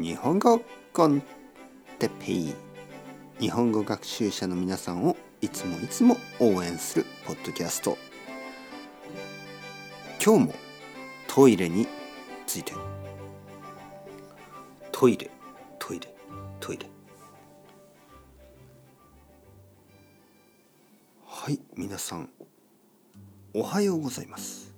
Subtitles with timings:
[0.00, 0.62] 日本語
[0.94, 1.22] コン
[1.98, 2.54] テペイ
[3.38, 7.98] 日本語学習者の皆さんをいつもいつも応援するポッドキャスト。
[10.24, 10.54] 今日も
[11.28, 11.86] トイレに
[12.46, 12.72] ついて。
[14.90, 15.30] トイレ
[15.78, 16.14] トイレ
[16.60, 16.86] トイレ。
[21.26, 22.30] はい皆さん。
[23.52, 24.74] おはようございます。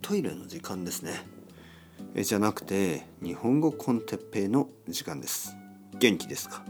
[0.00, 1.31] トイレの時間ですね
[2.14, 5.56] えじゃなくて日本語コンテッペイの時間です。
[5.98, 6.64] 元気ですか、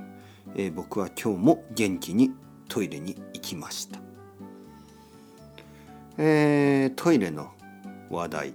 [0.55, 2.33] えー、僕は今日も元気に
[2.69, 4.01] トイレに行きました。
[6.19, 7.53] えー、トイレの
[8.11, 8.55] 話題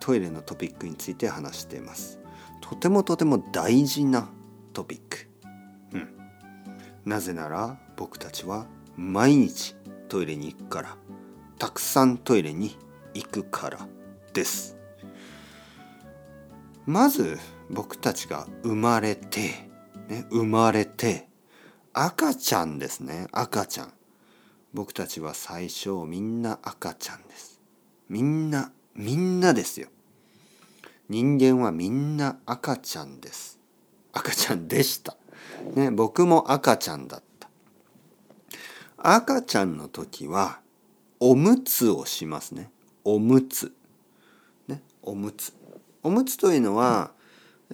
[0.00, 2.18] トイレのトピックについて話しています。
[2.60, 4.28] とてもとても大事な
[4.72, 5.28] トピック。
[5.92, 6.08] うん。
[7.04, 9.76] なぜなら僕たちは毎日
[10.08, 10.96] トイレに行くから。
[11.58, 12.76] たくさんトイレに
[13.14, 13.88] 行くから
[14.34, 14.75] です。
[16.86, 19.68] まず僕たちが生まれて、
[20.08, 21.28] ね、生まれて
[21.92, 23.26] 赤ちゃんですね。
[23.32, 23.92] 赤ちゃん。
[24.72, 27.60] 僕たちは最初みんな赤ちゃんです。
[28.08, 29.88] みんなみんなですよ。
[31.08, 33.58] 人間はみんな赤ちゃんです。
[34.12, 35.16] 赤ちゃんでした、
[35.74, 37.48] ね、僕も赤ちゃんだった。
[38.96, 40.60] 赤ちゃんの時は
[41.18, 42.70] おむつをしますね。
[43.04, 43.72] おむつ。
[44.68, 45.52] ねおむつ。
[46.06, 47.10] おむつというのは、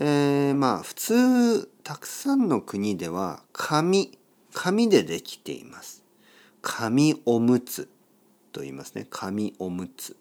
[0.00, 4.18] えー、まあ普通たくさんの国では紙
[4.54, 6.02] 紙でできています。
[6.62, 7.90] 紙おむつ
[8.50, 9.06] と言いますね。
[9.10, 10.16] 紙おむつ。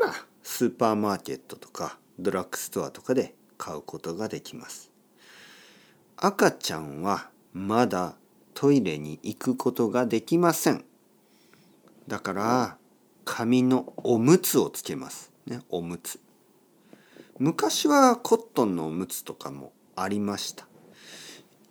[0.00, 4.92] まあスーパーマーケットとかドラッグストアとかで買うことができます。
[6.16, 8.14] 赤ちゃんはまだ
[8.54, 10.84] トイレに行くことができません。
[12.06, 12.76] だから
[13.24, 15.32] 紙のおむつをつけます。
[15.46, 16.20] ね、おむつ。
[17.38, 20.68] 昔はコットンのおむつとかもありました。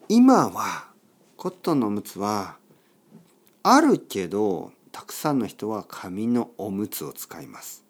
[0.10, 0.90] 今は
[1.38, 2.58] コットンのおむつは
[3.64, 7.86] あるけどたくさんの人は紙のおむつを使います。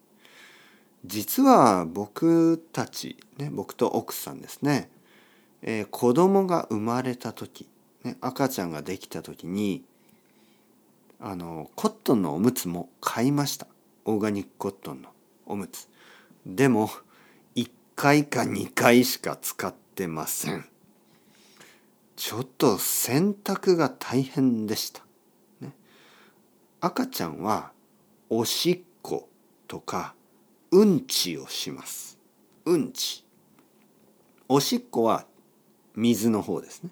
[1.04, 4.90] 実は僕たち、ね、僕と奥さんですね、
[5.64, 7.68] えー、子供が生まれた時、
[8.04, 9.84] ね、赤ちゃんができた時に
[11.20, 13.66] あのコットンのおむつも買いました。
[14.06, 15.10] オーガニックコットンの
[15.48, 15.90] おむつ。
[16.46, 16.92] でも
[18.04, 20.66] 回か2回しか使ってません。
[22.18, 25.04] ちょっと洗濯が大変でした、
[25.62, 25.72] ね、
[26.82, 27.72] 赤ちゃんは
[28.30, 29.30] おしっこ
[29.70, 30.16] とか
[30.72, 32.20] うんちをします。
[32.66, 33.26] うんち。
[34.50, 35.26] おしっこは
[35.96, 36.90] 水の方ですね。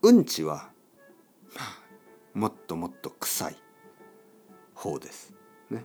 [0.00, 0.70] うんちは
[2.32, 3.56] もっともっと臭い
[4.72, 5.34] 方です。
[5.68, 5.84] ね。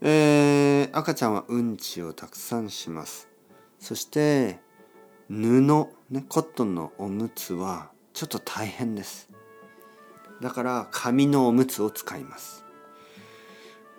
[0.00, 3.29] えー、赤ちゃんはうんちをたくさんします。
[3.80, 4.60] そして
[5.28, 5.60] 布、
[6.10, 9.30] ね、コットンのおむつはちょっと大変です。
[10.40, 12.64] だから紙のおむつを使います。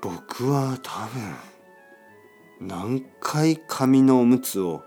[0.01, 1.07] 僕は多
[2.59, 4.83] 分何回紙のおむつを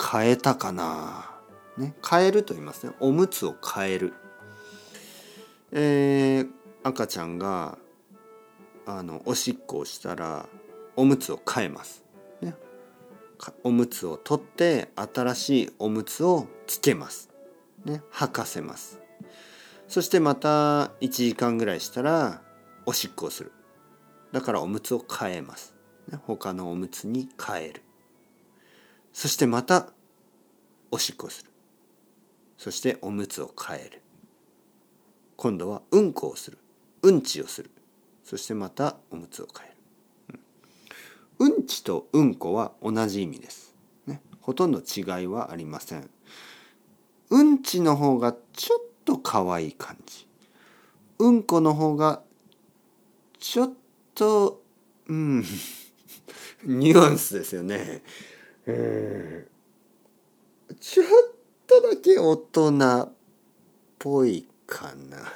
[0.00, 1.30] 変えたかな。
[1.76, 2.92] ね変えると言いますね。
[3.00, 4.14] おむつを変える。
[5.72, 6.48] えー、
[6.84, 7.76] 赤ちゃんが
[8.86, 10.46] あのおしっこをしたら
[10.96, 12.04] おむつを変えます。
[13.62, 17.30] おむつを取って新しいおむつをつけます。
[17.84, 19.00] ね、履かせます。
[19.86, 22.42] そしてまた1時間ぐらいしたら
[22.84, 23.52] おしっこをする。
[24.32, 25.74] だからおむつを変えます。
[26.10, 27.82] ね、他のおむつに変える。
[29.12, 29.88] そしてまた
[30.90, 31.50] おしっこをする。
[32.56, 34.02] そしておむつを変える。
[35.36, 36.58] 今度はうんこをする。
[37.02, 37.70] うんちをする。
[38.24, 39.67] そしてまたおむつを変える。
[41.38, 43.74] うんちとうんこは同じ意味です。
[44.06, 46.10] ね、ほとんど違いはありません。
[47.30, 50.26] うんちの方がちょっと可愛い感じ。
[51.18, 52.22] うんこの方が
[53.38, 53.72] ちょっ
[54.14, 54.62] と、
[55.06, 55.44] うん、
[56.64, 58.02] ニュアンスですよね。
[60.80, 61.06] ちょっ
[61.66, 63.12] とだけ大人っ
[63.98, 65.32] ぽいかな。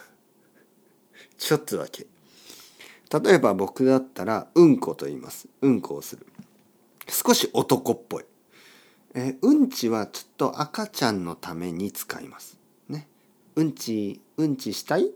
[1.38, 2.06] ちょっとだけ。
[3.12, 5.48] 例えば僕だったらうんこと言います。
[5.60, 6.26] うんこをする。
[7.08, 8.24] 少し男っぽい。
[9.14, 12.58] えうんちはちょっと赤ちゃんのために使います。
[12.88, 13.08] ね。
[13.56, 15.10] うんちうんちしたい？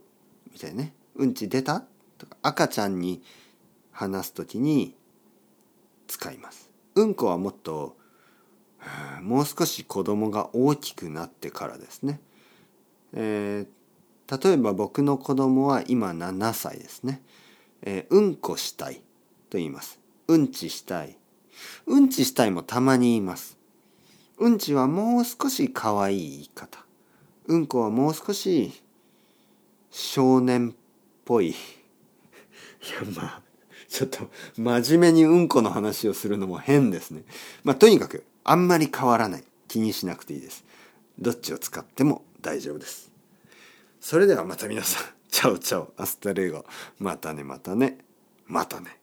[0.52, 0.93] みたいなね。
[1.14, 1.84] うんち出た？
[2.19, 3.22] とか赤ちゃんに
[3.93, 4.94] 話す時に
[6.06, 6.70] 使います。
[6.96, 7.96] うんこはもっと
[9.22, 12.20] もう少し子供が大きくなってからですね、
[13.12, 17.22] えー、例えば僕の子供は今7歳ですね。
[17.82, 18.96] えー、うんこしたい
[19.50, 19.99] と言います。
[20.28, 21.17] うんちしたい。
[21.87, 23.58] うんちしたいもたまに言います。
[24.38, 26.84] うんちはもう少し可愛い言い方。
[27.46, 28.82] うんこはもう少し
[29.90, 30.75] 少年っ
[31.25, 31.50] ぽい。
[31.50, 31.56] いや
[33.14, 33.43] まあ
[33.88, 37.25] ちょっと真面目にうんこの話をするのも変ですね。
[37.64, 39.44] まあとにかくあんまり変わらない。
[39.69, 40.64] 気にしなくていいです。
[41.19, 43.11] どっちを使っても大丈夫です。
[44.00, 45.16] それではまた皆さん。
[45.37, 46.65] チャオチャオアスタレゴ。
[46.99, 47.99] またねまたね。
[48.47, 48.99] またね。